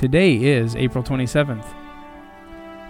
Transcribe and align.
Today 0.00 0.36
is 0.36 0.76
April 0.76 1.04
27th. 1.04 1.74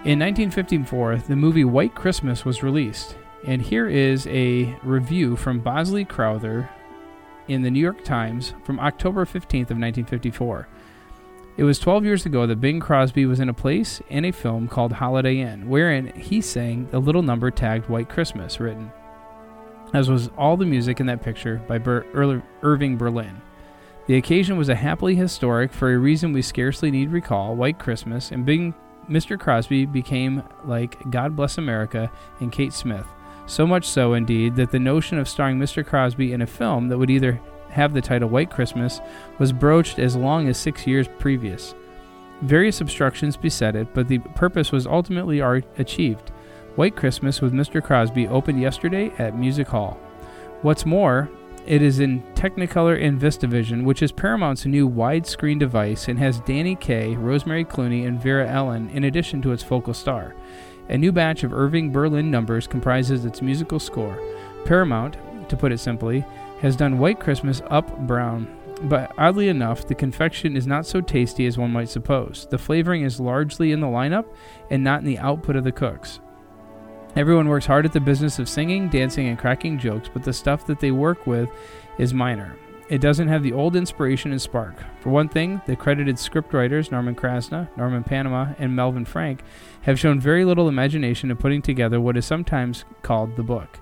In 0.05 0.21
1954, 0.21 1.17
the 1.27 1.35
movie 1.35 1.65
White 1.65 1.93
Christmas 1.93 2.45
was 2.45 2.63
released, 2.63 3.17
and 3.45 3.61
here 3.61 3.89
is 3.89 4.29
a 4.29 4.79
review 4.85 5.35
from 5.35 5.59
Bosley 5.59 6.05
Crowther 6.05 6.71
in 7.49 7.63
the 7.63 7.71
New 7.73 7.81
York 7.81 8.05
Times 8.05 8.55
from 8.63 8.79
October 8.79 9.25
15th 9.25 9.73
of 9.73 9.77
1954. 9.77 10.69
It 11.57 11.65
was 11.65 11.81
12 11.81 12.05
years 12.05 12.27
ago 12.27 12.47
that 12.47 12.61
Bing 12.61 12.79
Crosby 12.79 13.27
was 13.27 13.41
in 13.41 13.49
a 13.49 13.55
place 13.55 14.01
in 14.09 14.25
a 14.25 14.31
film 14.31 14.69
called 14.69 14.93
Holiday 14.93 15.41
Inn, 15.41 15.69
wherein 15.69 16.13
he 16.15 16.41
sang 16.41 16.87
the 16.93 17.01
little 17.01 17.23
number 17.23 17.51
tagged 17.51 17.89
White 17.89 18.09
Christmas, 18.09 18.61
written, 18.61 18.93
as 19.93 20.09
was 20.09 20.31
all 20.39 20.57
the 20.57 20.65
music 20.65 21.01
in 21.01 21.07
that 21.07 21.25
picture 21.25 21.61
by 21.67 21.79
Irving 22.63 22.97
Berlin. 22.97 23.43
The 24.11 24.17
occasion 24.17 24.57
was 24.57 24.69
a 24.69 24.75
happily 24.75 25.15
historic 25.15 25.73
for 25.73 25.93
a 25.93 25.97
reason 25.97 26.33
we 26.33 26.43
scarcely 26.43 26.91
need 26.91 27.13
recall 27.13 27.55
White 27.55 27.79
Christmas, 27.79 28.33
and 28.33 28.45
Bing 28.45 28.75
Mr. 29.09 29.39
Crosby 29.39 29.87
became 29.87 30.43
like 30.65 31.09
God 31.13 31.37
Bless 31.37 31.59
America 31.59 32.11
and 32.41 32.51
Kate 32.51 32.73
Smith. 32.73 33.07
So 33.47 33.69
much 33.69 33.85
so, 33.87 34.15
indeed, 34.15 34.57
that 34.57 34.73
the 34.73 34.81
notion 34.81 35.17
of 35.17 35.29
starring 35.29 35.61
Mr. 35.61 35.87
Crosby 35.87 36.33
in 36.33 36.43
a 36.43 36.47
film 36.49 36.89
that 36.89 36.99
would 36.99 37.09
either 37.09 37.41
have 37.69 37.95
the 37.95 38.01
title 38.01 38.29
White 38.29 38.51
Christmas 38.51 39.01
was 39.39 39.53
broached 39.53 40.01
as 40.01 40.17
long 40.17 40.49
as 40.49 40.59
six 40.59 40.89
years 40.89 41.07
previous. 41.21 41.77
Various 42.43 42.81
obstructions 42.81 43.37
beset 43.37 43.77
it, 43.77 43.95
but 43.95 44.09
the 44.09 44.19
purpose 44.19 44.73
was 44.73 44.89
ultimately 44.89 45.39
achieved. 45.39 46.31
White 46.75 46.97
Christmas 46.97 47.41
with 47.41 47.53
Mr. 47.53 47.81
Crosby 47.81 48.27
opened 48.27 48.61
yesterday 48.61 49.13
at 49.19 49.39
Music 49.39 49.69
Hall. 49.69 50.01
What's 50.63 50.85
more, 50.85 51.31
it 51.67 51.83
is 51.83 52.01
in 52.01 52.23
Technicolor 52.35 53.03
and 53.03 53.21
VistaVision, 53.21 53.85
which 53.85 54.03
is 54.03 54.13
Paramount's 54.13 54.67
new 54.67 54.89
widescreen 54.89 55.59
device 55.59 56.09
and 56.09 56.19
has 56.19 56.41
Danny 56.41 56.75
Kaye, 56.75 57.17
Rosemary 57.17 57.65
Clooney, 57.65 58.07
and 58.07 58.21
Vera 58.21 58.49
Ellen 58.49 58.89
in 58.91 59.05
addition 59.05 59.43
to 59.43 59.53
its 59.53 59.63
focal 59.63 59.95
star. 59.95 60.35
A 60.89 60.99
new 60.99 61.13
batch 61.13 61.45
of 61.45 61.53
Irving 61.53 61.93
Berlin 61.93 62.31
numbers 62.31 62.67
comprises 62.67 63.25
its 63.25 63.43
musical 63.43 63.79
score. 63.79 64.21
Paramount, 64.65 65.17
to 65.49 65.57
put 65.57 65.73
it 65.73 65.79
simply, 65.79 66.25
has 66.61 66.77
done 66.77 66.99
White 66.99 67.21
Christmas 67.21 67.63
up 67.69 67.99
brown, 68.07 68.49
but 68.83 69.13
oddly 69.19 69.49
enough, 69.49 69.87
the 69.87 69.95
confection 69.95 70.57
is 70.57 70.67
not 70.67 70.87
so 70.87 71.01
tasty 71.01 71.47
as 71.47 71.59
one 71.59 71.71
might 71.71 71.89
suppose. 71.89 72.47
The 72.51 72.59
flavoring 72.59 73.03
is 73.03 73.21
largely 73.21 73.73
in 73.73 73.81
the 73.81 73.87
lineup 73.87 74.27
and 74.71 74.83
not 74.83 75.01
in 75.01 75.07
the 75.07 75.19
output 75.19 75.57
of 75.57 75.65
the 75.65 75.73
cooks. 75.73 76.21
Everyone 77.17 77.49
works 77.49 77.67
hard 77.67 77.85
at 77.85 77.93
the 77.93 78.01
business 78.01 78.39
of 78.39 78.49
singing, 78.49 78.89
dancing, 78.89 79.27
and 79.27 79.39
cracking 79.39 79.79
jokes, 79.79 80.09
but 80.13 80.23
the 80.23 80.33
stuff 80.33 80.65
that 80.67 80.79
they 80.79 80.93
work 80.93 81.27
with 81.27 81.51
is 81.99 82.15
minor. 82.15 82.57
It 82.89 83.01
doesn't 83.01 83.29
have 83.29 83.43
the 83.43 83.53
old 83.53 83.75
inspiration 83.75 84.31
and 84.31 84.41
spark. 84.41 84.77
For 85.01 85.11
one 85.11 85.29
thing, 85.29 85.61
the 85.67 85.75
credited 85.75 86.17
scriptwriters 86.17 86.93
Norman 86.93 87.17
Krasna, 87.17 87.69
Norman 87.77 88.05
Panama, 88.05 88.55
and 88.59 88.77
Melvin 88.77 89.05
Frank 89.05 89.43
have 89.83 89.99
shown 89.99 90.21
very 90.21 90.45
little 90.45 90.69
imagination 90.69 91.31
in 91.31 91.37
putting 91.37 91.63
together 91.63 92.01
what 92.01 92.17
is 92.17 92.27
sometimes 92.27 92.85
called 93.03 93.35
the 93.35 93.43
book. 93.43 93.81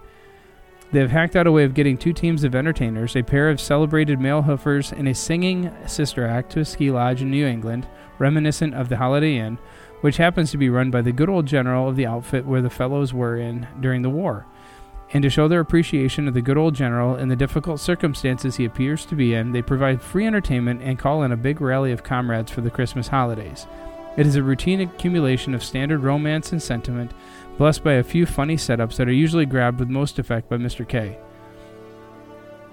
They 0.90 1.00
have 1.00 1.10
hacked 1.10 1.36
out 1.36 1.46
a 1.46 1.52
way 1.52 1.64
of 1.64 1.74
getting 1.74 1.98
two 1.98 2.14
teams 2.14 2.44
of 2.44 2.54
entertainers, 2.54 3.14
a 3.14 3.22
pair 3.22 3.50
of 3.50 3.60
celebrated 3.60 4.20
male 4.20 4.42
hoofers, 4.42 4.90
and 4.92 5.06
a 5.06 5.14
singing 5.14 5.70
sister 5.86 6.26
act 6.26 6.50
to 6.52 6.60
a 6.60 6.64
ski 6.64 6.90
lodge 6.90 7.20
in 7.20 7.30
New 7.30 7.46
England, 7.46 7.86
reminiscent 8.18 8.74
of 8.74 8.88
the 8.88 8.96
Holiday 8.96 9.36
Inn, 9.36 9.58
which 10.00 10.16
happens 10.16 10.50
to 10.50 10.56
be 10.56 10.70
run 10.70 10.90
by 10.90 11.02
the 11.02 11.12
good 11.12 11.28
old 11.28 11.46
general 11.46 11.88
of 11.88 11.96
the 11.96 12.06
outfit 12.06 12.46
where 12.46 12.62
the 12.62 12.70
fellows 12.70 13.12
were 13.12 13.36
in 13.36 13.66
during 13.80 14.02
the 14.02 14.10
war. 14.10 14.46
And 15.12 15.22
to 15.22 15.30
show 15.30 15.48
their 15.48 15.60
appreciation 15.60 16.28
of 16.28 16.34
the 16.34 16.42
good 16.42 16.58
old 16.58 16.74
general 16.74 17.14
and 17.14 17.30
the 17.30 17.36
difficult 17.36 17.80
circumstances 17.80 18.56
he 18.56 18.66
appears 18.66 19.06
to 19.06 19.14
be 19.14 19.34
in, 19.34 19.52
they 19.52 19.62
provide 19.62 20.02
free 20.02 20.26
entertainment 20.26 20.82
and 20.82 20.98
call 20.98 21.22
in 21.22 21.32
a 21.32 21.36
big 21.36 21.60
rally 21.60 21.92
of 21.92 22.04
comrades 22.04 22.50
for 22.50 22.60
the 22.60 22.70
Christmas 22.70 23.08
holidays. 23.08 23.66
It 24.18 24.26
is 24.26 24.36
a 24.36 24.42
routine 24.42 24.80
accumulation 24.80 25.54
of 25.54 25.62
standard 25.62 26.02
romance 26.02 26.52
and 26.52 26.62
sentiment, 26.62 27.12
blessed 27.56 27.84
by 27.84 27.94
a 27.94 28.02
few 28.02 28.26
funny 28.26 28.56
setups 28.56 28.96
that 28.96 29.08
are 29.08 29.12
usually 29.12 29.46
grabbed 29.46 29.78
with 29.78 29.88
most 29.88 30.18
effect 30.18 30.48
by 30.48 30.56
Mr. 30.56 30.86
Kaye. 30.86 31.18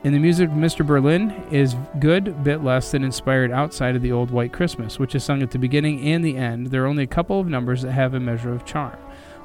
In 0.06 0.14
the 0.14 0.20
music 0.20 0.50
of 0.50 0.56
Mr. 0.56 0.86
Berlin 0.86 1.32
is 1.50 1.76
good 1.98 2.44
bit 2.44 2.64
less 2.64 2.92
than 2.92 3.04
inspired 3.04 3.50
outside 3.50 3.96
of 3.96 4.04
the 4.04 4.12
old 4.12 4.30
White 4.30 4.54
Christmas, 4.54 5.00
which 5.00 5.16
is 5.16 5.24
sung 5.24 5.42
at 5.42 5.50
the 5.50 5.58
beginning 5.58 6.00
and 6.00 6.24
the 6.24 6.38
end. 6.38 6.68
There 6.68 6.84
are 6.84 6.88
only 6.88 7.02
a 7.02 7.08
couple 7.08 7.40
of 7.40 7.48
numbers 7.48 7.82
that 7.82 7.94
have 7.94 8.14
a 8.14 8.20
measure 8.20 8.54
of 8.54 8.66
charm. 8.66 9.00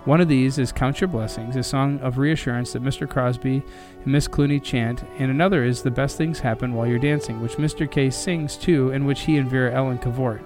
One 0.04 0.20
of 0.20 0.28
these 0.28 0.58
is 0.58 0.70
Count 0.70 1.00
Your 1.00 1.08
Blessings, 1.08 1.56
a 1.56 1.62
song 1.62 1.98
of 2.00 2.18
reassurance 2.18 2.74
that 2.74 2.82
Mr. 2.82 3.08
Crosby 3.08 3.62
and 4.04 4.12
Miss 4.12 4.28
Clooney 4.28 4.62
chant, 4.62 5.02
and 5.18 5.30
another 5.30 5.64
is 5.64 5.80
The 5.80 5.90
Best 5.90 6.18
Things 6.18 6.40
Happen 6.40 6.74
While 6.74 6.88
You're 6.88 6.98
Dancing, 6.98 7.40
which 7.40 7.56
Mr. 7.56 7.90
Kaye 7.90 8.10
sings 8.10 8.58
too, 8.58 8.90
and 8.90 9.06
which 9.06 9.22
he 9.22 9.38
and 9.38 9.48
Vera 9.48 9.72
Ellen 9.72 9.96
cavort. 9.96 10.42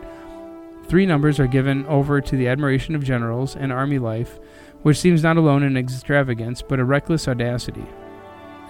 Three 0.87 1.07
numbers 1.07 1.41
are 1.41 1.49
given 1.49 1.85
over 1.87 2.21
to 2.21 2.37
the 2.37 2.47
admiration 2.47 2.95
of 2.95 3.03
generals 3.03 3.57
and 3.57 3.73
army 3.73 3.99
life, 3.99 4.39
which 4.83 5.01
seems 5.01 5.25
not 5.25 5.39
alone 5.39 5.65
in 5.65 5.77
extravagance, 5.77 6.63
but 6.63 6.79
a 6.79 6.85
reckless 6.85 7.27
audacity. 7.27 7.87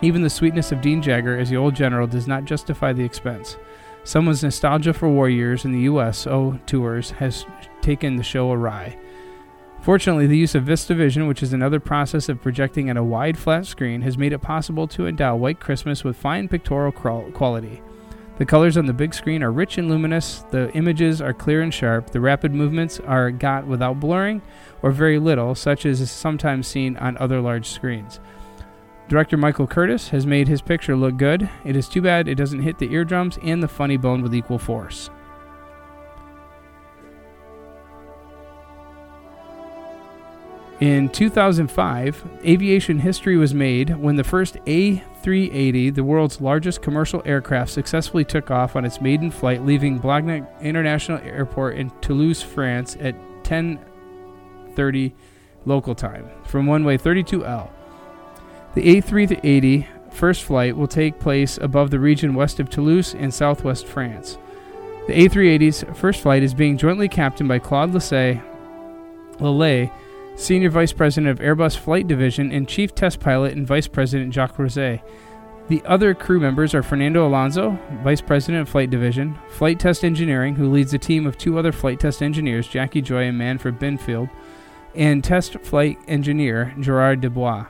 Even 0.02 0.22
the 0.22 0.30
sweetness 0.30 0.72
of 0.72 0.80
Dean 0.80 1.00
Jagger 1.00 1.38
as 1.38 1.50
the 1.50 1.56
old 1.56 1.74
general 1.74 2.06
does 2.06 2.26
not 2.26 2.44
justify 2.44 2.92
the 2.92 3.04
expense. 3.04 3.56
Someone's 4.04 4.42
nostalgia 4.42 4.92
for 4.92 5.08
war 5.08 5.28
years 5.30 5.64
in 5.64 5.72
the 5.72 5.80
USO 5.80 6.60
tours 6.66 7.12
has 7.12 7.46
taken 7.80 8.16
the 8.16 8.22
show 8.22 8.52
awry. 8.52 8.98
Fortunately, 9.80 10.26
the 10.26 10.36
use 10.36 10.54
of 10.54 10.64
VistaVision, 10.64 11.28
which 11.28 11.42
is 11.42 11.52
another 11.52 11.78
process 11.78 12.28
of 12.28 12.40
projecting 12.40 12.88
on 12.88 12.96
a 12.96 13.04
wide 13.04 13.36
flat 13.36 13.66
screen, 13.66 14.02
has 14.02 14.16
made 14.16 14.32
it 14.32 14.38
possible 14.40 14.86
to 14.88 15.06
endow 15.06 15.36
White 15.36 15.60
Christmas 15.60 16.02
with 16.02 16.16
fine 16.16 16.48
pictorial 16.48 16.92
quality. 16.92 17.82
The 18.36 18.46
colors 18.46 18.76
on 18.76 18.86
the 18.86 18.92
big 18.92 19.14
screen 19.14 19.42
are 19.42 19.52
rich 19.52 19.78
and 19.78 19.88
luminous, 19.88 20.44
the 20.50 20.72
images 20.72 21.20
are 21.20 21.32
clear 21.32 21.62
and 21.62 21.72
sharp, 21.72 22.10
the 22.10 22.20
rapid 22.20 22.52
movements 22.52 22.98
are 23.00 23.30
got 23.30 23.66
without 23.66 24.00
blurring 24.00 24.42
or 24.82 24.90
very 24.90 25.18
little, 25.18 25.54
such 25.54 25.86
as 25.86 26.00
is 26.00 26.10
sometimes 26.10 26.66
seen 26.66 26.96
on 26.96 27.16
other 27.18 27.40
large 27.40 27.68
screens. 27.68 28.20
Director 29.06 29.36
Michael 29.36 29.68
Curtiz 29.68 30.08
has 30.10 30.26
made 30.26 30.48
his 30.48 30.62
picture 30.62 30.96
look 30.96 31.16
good. 31.18 31.48
It 31.64 31.76
is 31.76 31.88
too 31.88 32.00
bad 32.00 32.26
it 32.26 32.36
doesn't 32.36 32.62
hit 32.62 32.78
the 32.78 32.92
eardrums 32.92 33.38
and 33.42 33.62
the 33.62 33.68
funny 33.68 33.96
bone 33.96 34.22
with 34.22 34.34
equal 34.34 34.58
force. 34.58 35.10
In 40.80 41.08
2005, 41.10 42.24
aviation 42.44 42.98
history 42.98 43.36
was 43.36 43.54
made 43.54 43.96
when 43.96 44.16
the 44.16 44.24
first 44.24 44.56
A380, 44.66 45.94
the 45.94 46.02
world's 46.02 46.40
largest 46.40 46.82
commercial 46.82 47.22
aircraft, 47.24 47.70
successfully 47.70 48.24
took 48.24 48.50
off 48.50 48.74
on 48.74 48.84
its 48.84 49.00
maiden 49.00 49.30
flight, 49.30 49.64
leaving 49.64 50.00
Blagnac 50.00 50.60
International 50.60 51.18
Airport 51.18 51.76
in 51.76 51.92
Toulouse, 52.00 52.42
France 52.42 52.96
at 53.00 53.14
10:30 53.44 55.12
local 55.64 55.94
time 55.94 56.28
from 56.44 56.68
runway 56.68 56.98
32L. 56.98 57.70
The 58.74 59.00
A380 59.00 59.86
first 60.10 60.42
flight 60.42 60.76
will 60.76 60.88
take 60.88 61.20
place 61.20 61.58
above 61.58 61.90
the 61.90 62.00
region 62.00 62.34
west 62.34 62.58
of 62.58 62.68
Toulouse 62.68 63.14
in 63.14 63.30
southwest 63.30 63.86
France. 63.86 64.36
The 65.06 65.12
A380's 65.12 65.84
first 65.96 66.22
flight 66.22 66.42
is 66.42 66.54
being 66.54 66.76
jointly 66.76 67.08
captained 67.08 67.48
by 67.48 67.60
Claude 67.60 67.92
Lelaie, 69.38 69.92
Senior 70.36 70.70
Vice 70.70 70.92
President 70.92 71.30
of 71.30 71.38
Airbus 71.44 71.76
Flight 71.76 72.08
Division, 72.08 72.50
and 72.50 72.68
Chief 72.68 72.92
Test 72.94 73.20
Pilot 73.20 73.52
and 73.52 73.64
Vice 73.66 73.86
President 73.86 74.34
Jacques 74.34 74.56
Rosay. 74.56 75.00
The 75.68 75.82
other 75.84 76.12
crew 76.12 76.40
members 76.40 76.74
are 76.74 76.82
Fernando 76.82 77.26
Alonso, 77.26 77.78
Vice 78.02 78.20
President 78.20 78.62
of 78.62 78.68
Flight 78.68 78.90
Division, 78.90 79.38
Flight 79.50 79.78
Test 79.78 80.04
Engineering, 80.04 80.56
who 80.56 80.70
leads 80.70 80.92
a 80.92 80.98
team 80.98 81.26
of 81.26 81.38
two 81.38 81.58
other 81.58 81.72
flight 81.72 82.00
test 82.00 82.22
engineers, 82.22 82.66
Jacky 82.66 83.00
Joye 83.00 83.28
and 83.28 83.38
Manfred 83.38 83.78
Birnfeld, 83.78 84.30
and 84.96 85.22
Test 85.22 85.58
Flight 85.60 85.98
Engineer 86.08 86.74
Gerard 86.80 87.20
Desbois. 87.20 87.68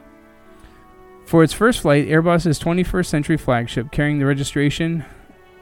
For 1.26 1.43
its 1.43 1.53
first 1.53 1.81
flight, 1.81 2.06
Airbus's 2.06 2.61
21st 2.61 3.06
century 3.06 3.37
flagship 3.37 3.91
carrying 3.91 4.19
the 4.19 4.26
registration 4.26 5.05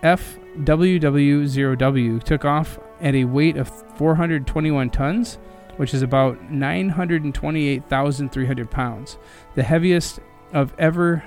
FWW0W 0.03 2.23
took 2.23 2.45
off 2.45 2.79
at 3.01 3.15
a 3.15 3.25
weight 3.25 3.57
of 3.57 3.71
421 3.97 4.91
tons 4.91 5.39
which 5.77 5.95
is 5.95 6.03
about 6.03 6.51
928,300 6.51 8.71
pounds, 8.71 9.17
the 9.55 9.63
heaviest 9.63 10.19
of 10.53 10.75
ever 10.79 11.25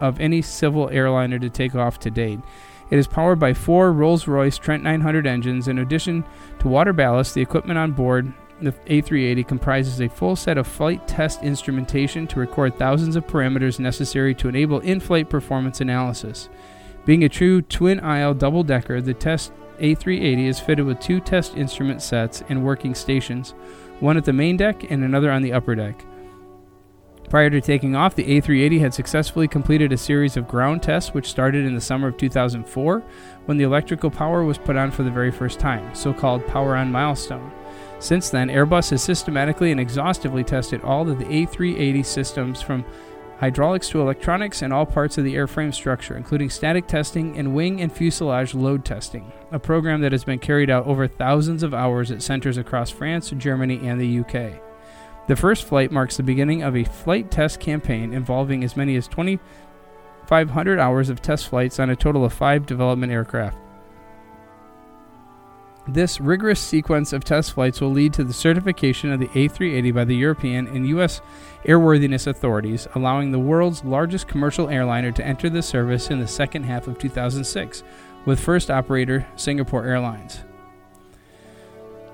of 0.00 0.20
any 0.20 0.40
civil 0.40 0.88
airliner 0.90 1.40
to 1.40 1.50
take 1.50 1.74
off 1.74 1.98
to 2.00 2.10
date. 2.10 2.38
It 2.90 2.98
is 2.98 3.06
powered 3.06 3.38
by 3.38 3.52
four 3.52 3.92
Rolls 3.92 4.26
Royce 4.26 4.56
Trent 4.56 4.82
900 4.82 5.26
engines. 5.26 5.68
In 5.68 5.78
addition 5.78 6.24
to 6.60 6.68
water 6.68 6.92
ballast, 6.92 7.34
the 7.34 7.42
equipment 7.42 7.78
on 7.78 7.92
board 7.92 8.32
the 8.60 8.72
A380 8.72 9.46
comprises 9.46 10.00
a 10.00 10.08
full 10.08 10.36
set 10.36 10.58
of 10.58 10.66
flight 10.66 11.06
test 11.06 11.42
instrumentation 11.42 12.26
to 12.28 12.40
record 12.40 12.76
thousands 12.76 13.16
of 13.16 13.26
parameters 13.26 13.78
necessary 13.78 14.34
to 14.34 14.48
enable 14.48 14.80
in 14.80 15.00
flight 15.00 15.30
performance 15.30 15.80
analysis. 15.80 16.48
Being 17.04 17.24
a 17.24 17.28
true 17.28 17.62
twin 17.62 18.00
aisle 18.00 18.34
double 18.34 18.64
decker, 18.64 19.00
the 19.00 19.14
test 19.14 19.52
A380 19.78 20.46
is 20.46 20.60
fitted 20.60 20.84
with 20.84 21.00
two 21.00 21.20
test 21.20 21.56
instrument 21.56 22.02
sets 22.02 22.42
and 22.48 22.64
working 22.64 22.94
stations, 22.94 23.54
one 24.00 24.16
at 24.16 24.24
the 24.24 24.32
main 24.32 24.56
deck 24.56 24.90
and 24.90 25.04
another 25.04 25.30
on 25.30 25.42
the 25.42 25.52
upper 25.52 25.74
deck. 25.74 26.04
Prior 27.30 27.50
to 27.50 27.60
taking 27.60 27.94
off, 27.94 28.14
the 28.14 28.24
A380 28.40 28.80
had 28.80 28.94
successfully 28.94 29.46
completed 29.46 29.92
a 29.92 29.98
series 29.98 30.38
of 30.38 30.48
ground 30.48 30.82
tests, 30.82 31.12
which 31.12 31.28
started 31.28 31.66
in 31.66 31.74
the 31.74 31.80
summer 31.80 32.08
of 32.08 32.16
2004 32.16 33.02
when 33.44 33.58
the 33.58 33.64
electrical 33.64 34.10
power 34.10 34.44
was 34.44 34.56
put 34.56 34.76
on 34.76 34.90
for 34.90 35.02
the 35.02 35.10
very 35.10 35.30
first 35.30 35.60
time, 35.60 35.94
so 35.94 36.14
called 36.14 36.46
Power 36.46 36.74
On 36.74 36.90
milestone. 36.90 37.52
Since 38.00 38.30
then, 38.30 38.48
Airbus 38.48 38.90
has 38.90 39.02
systematically 39.02 39.72
and 39.72 39.80
exhaustively 39.80 40.44
tested 40.44 40.82
all 40.82 41.08
of 41.08 41.18
the 41.18 41.24
A380 41.24 42.04
systems 42.04 42.62
from 42.62 42.84
hydraulics 43.38 43.88
to 43.88 44.00
electronics 44.00 44.62
and 44.62 44.72
all 44.72 44.86
parts 44.86 45.18
of 45.18 45.24
the 45.24 45.34
airframe 45.34 45.74
structure, 45.74 46.16
including 46.16 46.50
static 46.50 46.86
testing 46.86 47.36
and 47.36 47.54
wing 47.54 47.80
and 47.80 47.92
fuselage 47.92 48.54
load 48.54 48.84
testing, 48.84 49.32
a 49.52 49.58
program 49.58 50.00
that 50.00 50.12
has 50.12 50.24
been 50.24 50.38
carried 50.38 50.70
out 50.70 50.86
over 50.86 51.06
thousands 51.06 51.62
of 51.62 51.74
hours 51.74 52.10
at 52.10 52.22
centers 52.22 52.56
across 52.56 52.90
France, 52.90 53.30
Germany, 53.30 53.86
and 53.86 54.00
the 54.00 54.20
UK. 54.20 54.60
The 55.26 55.36
first 55.36 55.64
flight 55.64 55.92
marks 55.92 56.16
the 56.16 56.22
beginning 56.22 56.62
of 56.62 56.76
a 56.76 56.84
flight 56.84 57.30
test 57.30 57.60
campaign 57.60 58.14
involving 58.14 58.64
as 58.64 58.76
many 58.76 58.96
as 58.96 59.06
2,500 59.08 60.78
hours 60.78 61.08
of 61.10 61.20
test 61.20 61.48
flights 61.48 61.78
on 61.78 61.90
a 61.90 61.96
total 61.96 62.24
of 62.24 62.32
five 62.32 62.64
development 62.64 63.12
aircraft. 63.12 63.58
This 65.90 66.20
rigorous 66.20 66.60
sequence 66.60 67.14
of 67.14 67.24
test 67.24 67.54
flights 67.54 67.80
will 67.80 67.90
lead 67.90 68.12
to 68.12 68.24
the 68.24 68.34
certification 68.34 69.10
of 69.10 69.20
the 69.20 69.28
A380 69.28 69.94
by 69.94 70.04
the 70.04 70.14
European 70.14 70.66
and 70.66 70.86
U.S. 70.88 71.22
airworthiness 71.64 72.26
authorities, 72.26 72.86
allowing 72.94 73.32
the 73.32 73.38
world's 73.38 73.82
largest 73.82 74.28
commercial 74.28 74.68
airliner 74.68 75.12
to 75.12 75.26
enter 75.26 75.48
the 75.48 75.62
service 75.62 76.10
in 76.10 76.20
the 76.20 76.28
second 76.28 76.64
half 76.64 76.88
of 76.88 76.98
2006, 76.98 77.82
with 78.26 78.38
first 78.38 78.70
operator 78.70 79.26
Singapore 79.36 79.86
Airlines. 79.86 80.40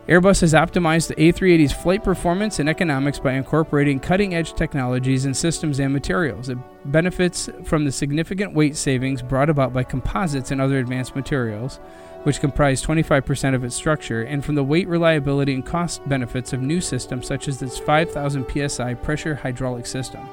Airbus 0.07 0.43
has 0.43 0.53
optimized 0.53 1.09
the 1.09 1.15
A380's 1.15 1.73
flight 1.73 2.05
performance 2.05 2.59
and 2.59 2.69
economics 2.69 3.19
by 3.19 3.33
incorporating 3.33 3.99
cutting 3.99 4.35
edge 4.35 4.53
technologies 4.53 5.25
in 5.25 5.33
systems 5.33 5.81
and 5.81 5.93
materials. 5.93 6.51
It 6.51 6.59
benefits 6.85 7.49
from 7.65 7.87
the 7.87 7.93
significant 7.93 8.53
weight 8.53 8.77
savings 8.77 9.23
brought 9.23 9.49
about 9.49 9.73
by 9.73 9.83
composites 9.83 10.51
and 10.51 10.61
other 10.61 10.79
advanced 10.79 11.17
materials, 11.17 11.81
which 12.25 12.41
comprise 12.41 12.83
25% 12.83 13.55
of 13.55 13.65
its 13.65 13.75
structure, 13.75 14.23
and 14.23 14.45
from 14.45 14.55
the 14.55 14.65
weight 14.65 14.89
reliability 14.89 15.55
and 15.55 15.65
cost 15.65 16.07
benefits 16.09 16.53
of 16.53 16.61
new 16.61 16.81
systems 16.81 17.27
such 17.27 17.49
as 17.49 17.63
its 17.63 17.79
5000 17.79 18.69
psi 18.69 18.95
pressure 18.95 19.37
hydraulic 19.37 19.87
system. 19.87 20.27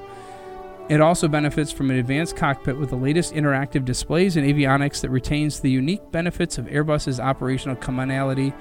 It 0.89 0.99
also 0.99 1.27
benefits 1.27 1.71
from 1.71 1.89
an 1.89 1.97
advanced 1.97 2.35
cockpit 2.35 2.77
with 2.77 2.89
the 2.89 2.97
latest 2.97 3.33
interactive 3.33 3.85
displays 3.85 4.35
and 4.35 4.45
avionics 4.45 4.99
that 5.01 5.09
retains 5.09 5.59
the 5.59 5.69
unique 5.69 6.11
benefits 6.11 6.57
of 6.57 6.65
Airbus's 6.65 7.19
operational 7.19 7.77
commonality 7.77 8.51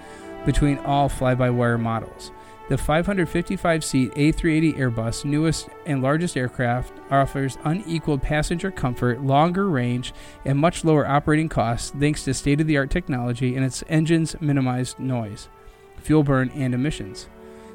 between 0.45 0.79
all 0.79 1.09
fly 1.09 1.35
by 1.35 1.51
wire 1.51 1.79
models. 1.79 2.31
The 2.71 2.79
555 2.79 3.85
seat 3.85 4.15
A380 4.15 4.79
Airbus, 4.79 5.25
newest 5.25 5.69
and 5.87 6.01
largest 6.01 6.37
aircraft, 6.37 6.93
offers 7.11 7.59
unequaled 7.65 8.23
passenger 8.23 8.71
comfort, 8.71 9.25
longer 9.25 9.69
range, 9.69 10.15
and 10.45 10.57
much 10.57 10.85
lower 10.85 11.05
operating 11.05 11.49
costs 11.49 11.91
thanks 11.99 12.23
to 12.23 12.33
state 12.33 12.61
of 12.61 12.69
the 12.69 12.77
art 12.77 12.89
technology 12.89 13.57
and 13.57 13.65
its 13.65 13.83
engines 13.89 14.41
minimized 14.41 15.01
noise, 15.01 15.49
fuel 15.97 16.23
burn, 16.23 16.49
and 16.51 16.73
emissions. 16.73 17.29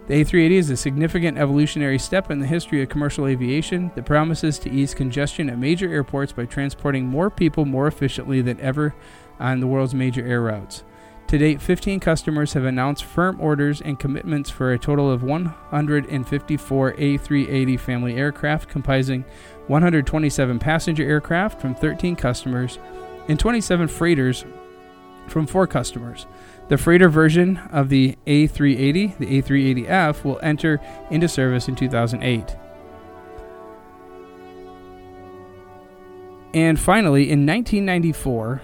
The 0.07 0.23
A380 0.23 0.51
is 0.51 0.69
a 0.69 0.77
significant 0.77 1.37
evolutionary 1.37 1.99
step 1.99 2.31
in 2.31 2.39
the 2.39 2.47
history 2.47 2.81
of 2.81 2.87
commercial 2.87 3.27
aviation 3.27 3.91
that 3.95 4.05
promises 4.05 4.57
to 4.59 4.71
ease 4.71 4.93
congestion 4.93 5.49
at 5.49 5.57
major 5.57 5.91
airports 5.91 6.31
by 6.31 6.45
transporting 6.45 7.05
more 7.05 7.29
people 7.29 7.65
more 7.65 7.87
efficiently 7.87 8.41
than 8.41 8.61
ever 8.61 8.95
on 9.41 9.59
the 9.59 9.67
world's 9.67 9.93
major 9.93 10.25
air 10.25 10.39
routes. 10.39 10.85
To 11.27 11.39
date, 11.39 11.59
15 11.59 11.99
customers 11.99 12.53
have 12.53 12.65
announced 12.65 13.03
firm 13.03 13.41
orders 13.41 13.81
and 13.81 13.99
commitments 13.99 14.51
for 14.51 14.71
a 14.71 14.79
total 14.79 15.11
of 15.11 15.23
154 15.23 16.93
A380 16.93 17.79
family 17.79 18.15
aircraft, 18.15 18.69
comprising 18.69 19.25
127 19.67 20.59
passenger 20.59 21.03
aircraft 21.03 21.59
from 21.59 21.73
13 21.73 22.15
customers 22.15 22.77
and 23.27 23.39
27 23.39 23.87
freighters 23.87 24.45
from 25.27 25.47
4 25.47 25.65
customers. 25.65 26.27
The 26.67 26.77
freighter 26.77 27.09
version 27.09 27.57
of 27.71 27.89
the 27.89 28.15
A380, 28.27 29.17
the 29.17 29.41
A380F, 29.41 30.23
will 30.23 30.39
enter 30.43 30.79
into 31.09 31.27
service 31.27 31.67
in 31.67 31.75
2008. 31.75 32.55
And 36.53 36.79
finally, 36.79 37.31
in 37.31 37.45
1994, 37.47 38.61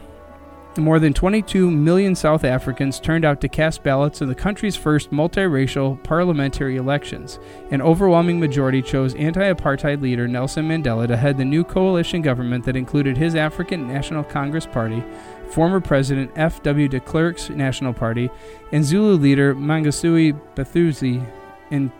more 0.78 1.00
than 1.00 1.14
22 1.14 1.70
million 1.70 2.16
South 2.16 2.44
Africans 2.46 3.00
turned 3.00 3.26
out 3.26 3.42
to 3.42 3.50
cast 3.50 3.84
ballots 3.84 4.22
in 4.22 4.30
the 4.30 4.36
country's 4.36 4.76
first 4.76 5.12
multiracial 5.12 6.02
parliamentary 6.04 6.78
elections. 6.78 7.40
An 7.72 7.82
overwhelming 7.82 8.40
majority 8.40 8.82
chose 8.82 9.14
anti 9.16 9.52
apartheid 9.52 10.02
leader 10.02 10.28
Nelson 10.28 10.68
Mandela 10.68 11.08
to 11.08 11.18
head 11.18 11.38
the 11.38 11.46
new 11.46 11.64
coalition 11.64 12.22
government 12.22 12.64
that 12.66 12.78
included 12.78 13.18
his 13.18 13.36
African 13.36 13.88
National 13.88 14.24
Congress 14.24 14.66
Party, 14.66 15.04
former 15.50 15.82
President 15.82 16.32
F.W. 16.36 16.88
de 16.88 17.00
Klerk's 17.00 17.50
National 17.50 17.94
Party, 17.94 18.30
and 18.72 18.86
Zulu 18.86 19.18
leader 19.18 19.54
Mangosuthu 19.54 20.40
Buthelezi 20.56 21.26
and 21.70 21.92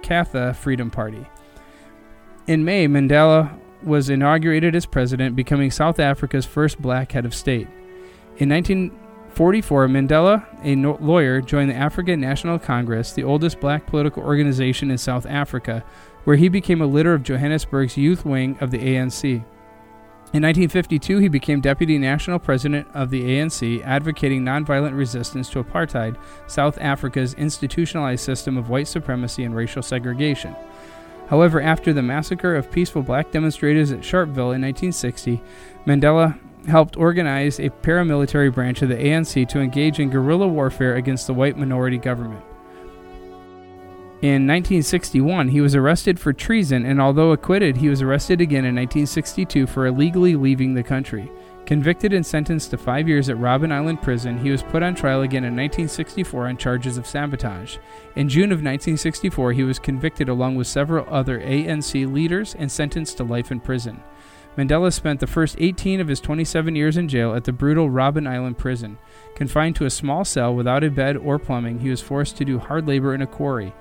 Katha 0.00 0.54
Freedom 0.56 0.90
Party. 0.90 1.26
In 2.46 2.64
May, 2.64 2.86
Mandela 2.86 3.58
was 3.84 4.08
inaugurated 4.08 4.74
as 4.74 4.86
president, 4.86 5.36
becoming 5.36 5.70
South 5.70 5.98
Africa's 5.98 6.46
first 6.46 6.80
black 6.80 7.12
head 7.12 7.24
of 7.24 7.34
state. 7.34 7.68
In 8.38 8.48
1944, 8.48 9.88
Mandela, 9.88 10.46
a 10.62 10.74
no- 10.74 10.98
lawyer, 11.00 11.40
joined 11.40 11.70
the 11.70 11.74
African 11.74 12.20
National 12.20 12.58
Congress, 12.58 13.12
the 13.12 13.24
oldest 13.24 13.60
black 13.60 13.86
political 13.86 14.22
organization 14.22 14.90
in 14.90 14.98
South 14.98 15.26
Africa, 15.26 15.84
where 16.24 16.36
he 16.36 16.48
became 16.48 16.80
a 16.80 16.86
leader 16.86 17.14
of 17.14 17.22
Johannesburg's 17.22 17.96
youth 17.96 18.24
wing 18.24 18.56
of 18.60 18.70
the 18.70 18.78
ANC. 18.78 19.44
In 20.32 20.42
1952, 20.42 21.18
he 21.18 21.28
became 21.28 21.60
deputy 21.60 21.96
national 21.96 22.40
president 22.40 22.88
of 22.92 23.10
the 23.10 23.22
ANC, 23.22 23.84
advocating 23.84 24.42
nonviolent 24.42 24.96
resistance 24.96 25.48
to 25.50 25.62
apartheid, 25.62 26.16
South 26.48 26.76
Africa's 26.80 27.34
institutionalized 27.34 28.24
system 28.24 28.56
of 28.56 28.68
white 28.68 28.88
supremacy 28.88 29.44
and 29.44 29.54
racial 29.54 29.80
segregation. 29.80 30.56
However, 31.28 31.60
after 31.60 31.92
the 31.92 32.02
massacre 32.02 32.54
of 32.54 32.70
peaceful 32.70 33.02
black 33.02 33.30
demonstrators 33.30 33.92
at 33.92 34.00
Sharpeville 34.00 34.54
in 34.54 34.62
1960, 34.62 35.42
Mandela 35.86 36.38
helped 36.66 36.96
organize 36.96 37.58
a 37.58 37.70
paramilitary 37.70 38.52
branch 38.52 38.82
of 38.82 38.88
the 38.88 38.96
ANC 38.96 39.48
to 39.48 39.60
engage 39.60 40.00
in 40.00 40.10
guerrilla 40.10 40.46
warfare 40.46 40.96
against 40.96 41.26
the 41.26 41.34
white 41.34 41.56
minority 41.56 41.98
government. 41.98 42.44
In 44.22 44.46
1961, 44.46 45.48
he 45.48 45.60
was 45.60 45.74
arrested 45.74 46.18
for 46.18 46.32
treason, 46.32 46.86
and 46.86 47.00
although 47.00 47.32
acquitted, 47.32 47.76
he 47.76 47.90
was 47.90 48.00
arrested 48.00 48.40
again 48.40 48.64
in 48.64 48.74
1962 48.74 49.66
for 49.66 49.86
illegally 49.86 50.34
leaving 50.34 50.72
the 50.72 50.82
country. 50.82 51.30
Convicted 51.66 52.12
and 52.12 52.26
sentenced 52.26 52.70
to 52.70 52.76
five 52.76 53.08
years 53.08 53.30
at 53.30 53.38
Robben 53.38 53.72
Island 53.72 54.02
Prison, 54.02 54.36
he 54.36 54.50
was 54.50 54.62
put 54.62 54.82
on 54.82 54.94
trial 54.94 55.22
again 55.22 55.44
in 55.44 55.56
1964 55.56 56.48
on 56.48 56.58
charges 56.58 56.98
of 56.98 57.06
sabotage. 57.06 57.78
In 58.16 58.28
June 58.28 58.52
of 58.52 58.58
1964, 58.58 59.52
he 59.52 59.62
was 59.62 59.78
convicted 59.78 60.28
along 60.28 60.56
with 60.56 60.66
several 60.66 61.06
other 61.08 61.40
ANC 61.40 62.12
leaders 62.12 62.54
and 62.54 62.70
sentenced 62.70 63.16
to 63.16 63.24
life 63.24 63.50
in 63.50 63.60
prison. 63.60 64.02
Mandela 64.58 64.92
spent 64.92 65.20
the 65.20 65.26
first 65.26 65.56
18 65.58 66.00
of 66.00 66.08
his 66.08 66.20
27 66.20 66.76
years 66.76 66.98
in 66.98 67.08
jail 67.08 67.34
at 67.34 67.44
the 67.44 67.52
brutal 67.52 67.88
Robben 67.88 68.28
Island 68.28 68.58
prison. 68.58 68.98
Confined 69.34 69.74
to 69.76 69.86
a 69.86 69.90
small 69.90 70.22
cell 70.22 70.54
without 70.54 70.84
a 70.84 70.90
bed 70.90 71.16
or 71.16 71.38
plumbing, 71.38 71.80
he 71.80 71.88
was 71.88 72.00
forced 72.02 72.36
to 72.36 72.44
do 72.44 72.58
hard 72.58 72.86
labor 72.86 73.14
in 73.14 73.22
a 73.22 73.26
quarry. 73.26 73.72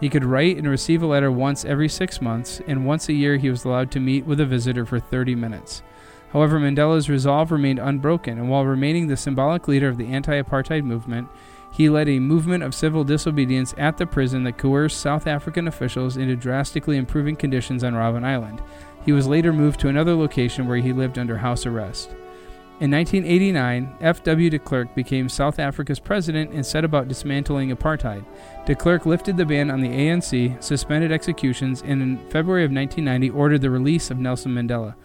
He 0.00 0.08
could 0.08 0.24
write 0.24 0.56
and 0.56 0.68
receive 0.68 1.02
a 1.02 1.06
letter 1.06 1.32
once 1.32 1.64
every 1.64 1.88
six 1.88 2.22
months, 2.22 2.60
and 2.68 2.86
once 2.86 3.08
a 3.08 3.12
year 3.12 3.36
he 3.36 3.50
was 3.50 3.64
allowed 3.64 3.90
to 3.90 4.00
meet 4.00 4.24
with 4.24 4.38
a 4.38 4.46
visitor 4.46 4.86
for 4.86 5.00
30 5.00 5.34
minutes. 5.34 5.82
However, 6.34 6.58
Mandela's 6.58 7.08
resolve 7.08 7.52
remained 7.52 7.78
unbroken, 7.78 8.38
and 8.38 8.50
while 8.50 8.66
remaining 8.66 9.06
the 9.06 9.16
symbolic 9.16 9.68
leader 9.68 9.88
of 9.88 9.96
the 9.96 10.08
anti 10.08 10.42
apartheid 10.42 10.82
movement, 10.82 11.28
he 11.70 11.88
led 11.88 12.08
a 12.08 12.18
movement 12.18 12.64
of 12.64 12.74
civil 12.74 13.04
disobedience 13.04 13.72
at 13.78 13.96
the 13.96 14.06
prison 14.06 14.42
that 14.42 14.58
coerced 14.58 15.00
South 15.00 15.28
African 15.28 15.68
officials 15.68 16.16
into 16.16 16.34
drastically 16.34 16.96
improving 16.96 17.36
conditions 17.36 17.84
on 17.84 17.94
Robben 17.94 18.24
Island. 18.24 18.60
He 19.04 19.12
was 19.12 19.28
later 19.28 19.52
moved 19.52 19.78
to 19.80 19.88
another 19.88 20.14
location 20.14 20.66
where 20.66 20.78
he 20.78 20.92
lived 20.92 21.20
under 21.20 21.38
house 21.38 21.66
arrest. 21.66 22.10
In 22.80 22.90
1989, 22.90 23.98
F.W. 24.00 24.50
de 24.50 24.58
Klerk 24.58 24.92
became 24.96 25.28
South 25.28 25.60
Africa's 25.60 26.00
president 26.00 26.50
and 26.50 26.66
set 26.66 26.84
about 26.84 27.06
dismantling 27.06 27.70
apartheid. 27.70 28.24
De 28.66 28.74
Klerk 28.74 29.06
lifted 29.06 29.36
the 29.36 29.46
ban 29.46 29.70
on 29.70 29.80
the 29.80 29.88
ANC, 29.88 30.60
suspended 30.60 31.12
executions, 31.12 31.82
and 31.82 32.02
in 32.02 32.18
February 32.30 32.64
of 32.64 32.72
1990 32.72 33.30
ordered 33.30 33.60
the 33.60 33.70
release 33.70 34.10
of 34.10 34.18
Nelson 34.18 34.52
Mandela. 34.52 34.96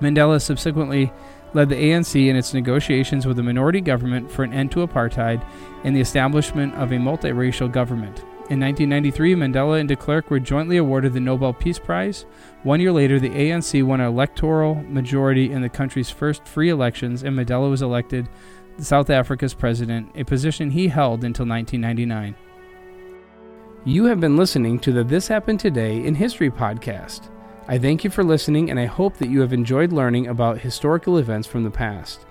Mandela 0.00 0.40
subsequently 0.40 1.12
led 1.54 1.68
the 1.68 1.76
ANC 1.76 2.28
in 2.28 2.36
its 2.36 2.52
negotiations 2.52 3.26
with 3.26 3.36
the 3.36 3.42
minority 3.42 3.80
government 3.80 4.30
for 4.30 4.44
an 4.44 4.52
end 4.52 4.70
to 4.72 4.86
apartheid 4.86 5.44
and 5.84 5.96
the 5.96 6.00
establishment 6.00 6.74
of 6.74 6.92
a 6.92 6.96
multiracial 6.96 7.70
government. 7.70 8.18
In 8.48 8.60
1993, 8.60 9.34
Mandela 9.34 9.80
and 9.80 9.88
de 9.88 9.96
Klerk 9.96 10.30
were 10.30 10.38
jointly 10.38 10.76
awarded 10.76 11.14
the 11.14 11.20
Nobel 11.20 11.52
Peace 11.52 11.80
Prize. 11.80 12.26
One 12.62 12.80
year 12.80 12.92
later, 12.92 13.18
the 13.18 13.30
ANC 13.30 13.82
won 13.82 14.00
an 14.00 14.06
electoral 14.06 14.76
majority 14.84 15.50
in 15.50 15.62
the 15.62 15.68
country's 15.68 16.10
first 16.10 16.46
free 16.46 16.68
elections, 16.68 17.24
and 17.24 17.36
Mandela 17.36 17.68
was 17.68 17.82
elected 17.82 18.28
South 18.78 19.10
Africa's 19.10 19.54
president, 19.54 20.12
a 20.14 20.24
position 20.24 20.70
he 20.70 20.86
held 20.86 21.24
until 21.24 21.46
1999. 21.46 22.36
You 23.84 24.04
have 24.04 24.20
been 24.20 24.36
listening 24.36 24.78
to 24.80 24.92
the 24.92 25.02
This 25.02 25.26
Happened 25.26 25.58
Today 25.58 26.04
in 26.04 26.14
History 26.14 26.50
podcast. 26.50 27.30
I 27.68 27.78
thank 27.78 28.04
you 28.04 28.10
for 28.10 28.22
listening, 28.22 28.70
and 28.70 28.78
I 28.78 28.86
hope 28.86 29.16
that 29.18 29.28
you 29.28 29.40
have 29.40 29.52
enjoyed 29.52 29.92
learning 29.92 30.28
about 30.28 30.60
historical 30.60 31.18
events 31.18 31.48
from 31.48 31.64
the 31.64 31.70
past. 31.70 32.24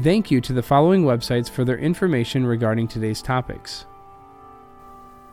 Thank 0.00 0.30
you 0.30 0.40
to 0.42 0.52
the 0.52 0.62
following 0.62 1.04
websites 1.04 1.50
for 1.50 1.64
their 1.64 1.78
information 1.78 2.46
regarding 2.46 2.86
today's 2.86 3.22
topics 3.22 3.86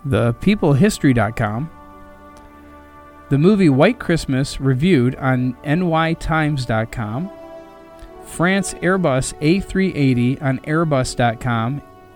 ThePeopleHistory.com, 0.08 1.70
the 3.30 3.38
movie 3.38 3.70
White 3.70 4.00
Christmas 4.00 4.60
reviewed 4.60 5.16
on 5.16 5.54
NYTimes.com, 5.64 7.32
France 8.26 8.74
Airbus 8.76 9.34
A380 9.40 10.42
on 10.42 10.60
Airbus.com, 10.60 11.82